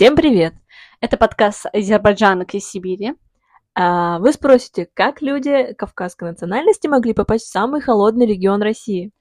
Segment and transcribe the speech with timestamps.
[0.00, 0.54] Всем привет!
[1.02, 3.16] Это подкаст «Азербайджанок из Сибири».
[3.74, 9.12] А, Вы спросите, как люди кавказской национальности могли попасть в самый холодный регион России?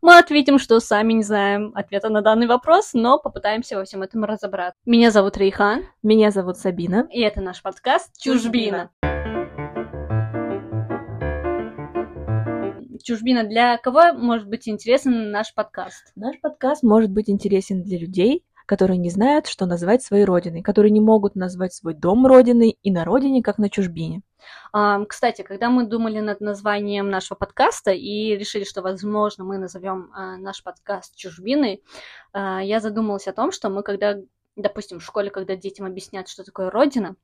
[0.00, 4.22] Мы ответим, что сами не знаем ответа на данный вопрос, но попытаемся во всем этом
[4.22, 4.78] разобраться.
[4.86, 7.08] Меня зовут Рейхан, Меня зовут Сабина.
[7.10, 8.92] и это наш подкаст «Чужбина».
[13.02, 16.12] Чужбина, для кого может быть интересен наш подкаст?
[16.14, 20.92] Наш подкаст может быть интересен для людей, которые не знают, что назвать своей родиной, которые
[20.92, 24.20] не могут назвать свой дом родиной и на родине, как на чужбине.
[24.74, 30.10] А, Кстати, когда мы думали над названием нашего подкаста и решили, что, возможно, мы назовем
[30.12, 31.82] а, наш подкаст «Чужбиной»,
[32.34, 34.16] а, я задумалась о том, что мы когда,
[34.54, 37.16] допустим, в школе, когда детям объяснят, что такое родина,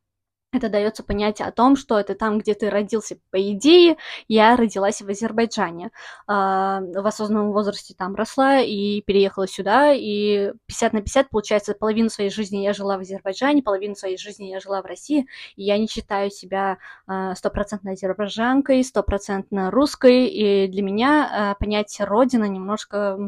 [0.54, 3.16] это дается понятие о том, что это там, где ты родился.
[3.30, 3.96] По идее,
[4.28, 5.90] я родилась в Азербайджане.
[6.26, 9.92] А, В осознанном возрасте там росла и переехала сюда.
[9.92, 14.46] И 50 на 50, получается, половину своей жизни я жила в Азербайджане, половину своей жизни
[14.46, 15.26] я жила в России.
[15.56, 20.26] И я не считаю себя а, стопроцентной азербайджанкой, стопроцентно русской.
[20.26, 23.18] И для меня а, понятие «родина» немножко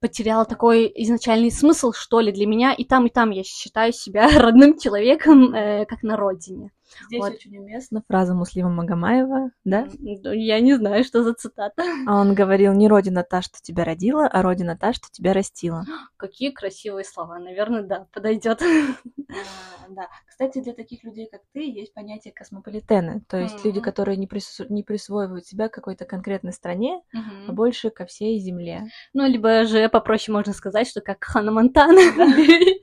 [0.00, 2.72] потеряла такой изначальный смысл, что ли, для меня.
[2.72, 6.70] И там, и там я считаю себя родным человеком, э, как на родине.
[7.06, 7.32] Здесь Вот.
[7.32, 9.88] очень уместна фраза Муслима Магомаева, да?
[10.00, 11.82] Я не знаю, что за цитата.
[12.06, 15.84] А он говорил, не родина та, что тебя родила, а родина та, что тебя растила.
[16.16, 17.38] Какие красивые слова.
[17.38, 18.62] Наверное, да, подойдет.
[18.62, 19.34] А,
[19.88, 20.08] Да.
[20.28, 23.22] Кстати, для таких людей, как ты, есть понятие космополитены.
[23.28, 27.00] То есть люди, которые не, прису- не присвоивают себя какой-то конкретной стране,
[27.48, 28.88] а больше ко всей земле.
[29.12, 32.00] Ну, либо же попроще можно сказать, что как Хана Монтана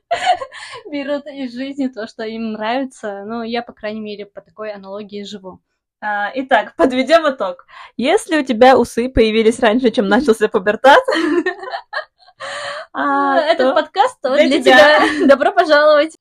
[0.91, 3.23] берут из жизни то, что им нравится.
[3.25, 5.61] Ну, я, по крайней мере, по такой аналогии живу.
[6.03, 7.65] А, Итак, подведем итог.
[7.97, 10.99] Если у тебя усы появились раньше, чем начался пубертат,
[12.93, 14.99] а, Этот то- подкаст для тебя.
[15.27, 16.15] Добро пожаловать!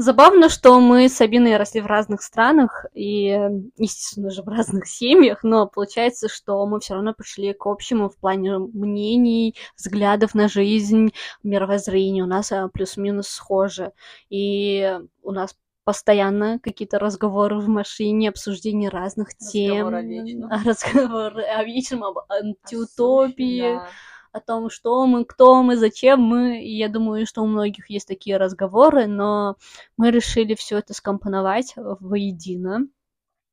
[0.00, 3.36] Забавно, что мы с Сабиной росли в разных странах и,
[3.76, 8.16] естественно же, в разных семьях, но получается, что мы все равно пришли к общему в
[8.16, 12.22] плане мнений, взглядов на жизнь, мировоззрения.
[12.22, 13.90] У нас э, плюс-минус схоже.
[14.30, 19.88] И у нас постоянно какие-то разговоры в машине, обсуждение разных тем.
[19.88, 20.50] Разговоры о вечном.
[20.64, 23.88] Разговоры о вечном, об антиутопии Да.
[24.32, 26.62] О том, что мы, кто мы, зачем мы.
[26.62, 29.56] И я думаю, что у многих есть такие разговоры, но
[29.96, 32.86] мы решили все это скомпоновать воедино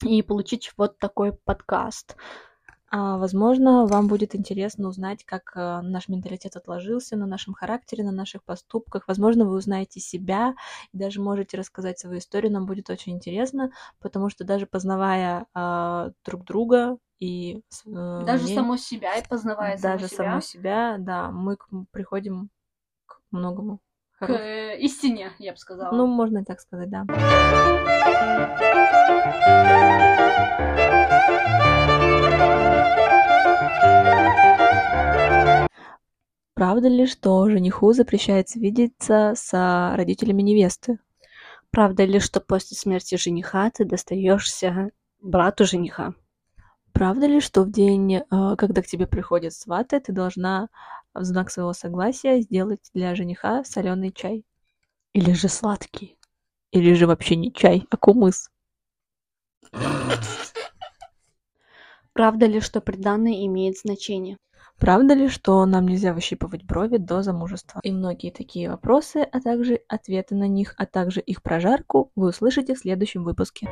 [0.03, 2.16] и получить вот такой подкаст.
[2.97, 8.12] А, Возможно, вам будет интересно узнать, как э, наш менталитет отложился на нашем характере, на
[8.12, 9.08] наших поступках.
[9.08, 10.56] Возможно, вы узнаете себя
[10.94, 12.53] и даже можете рассказать свою историю.
[12.53, 18.56] Нам будет очень интересно, потому что даже познавая а, друг друга и э, Даже мне-
[18.56, 22.50] само себя и познавая даже само саму себя себя, да, мы к- приходим
[23.06, 23.80] к многому
[24.20, 25.96] к э, истине, я бы сказала.
[25.96, 27.06] Ну, можно и так сказать, да.
[36.53, 39.52] Правда ли, что жениху запрещается видеться с
[39.96, 41.00] родителями невесты?
[41.70, 46.14] Правда ли, что после смерти жениха ты достаешься брату жениха?
[46.95, 48.22] Правда ли, что в день, э,
[48.57, 50.69] когда к тебе приходят сваты, ты должна
[51.13, 54.45] в знак своего согласия сделать для жениха соленый чай?
[55.11, 56.17] Или же сладкий?
[56.72, 58.50] Или же вообще не чай, а кумыс?
[62.13, 64.38] Правда ли, что приданное имеет значение?
[64.78, 67.81] Правда ли, что нам нельзя выщипывать брови до замужества?
[67.84, 72.73] И многие такие вопросы, а также ответы на них, а также их прожарку вы услышите
[72.73, 73.67] в следующем выпуске.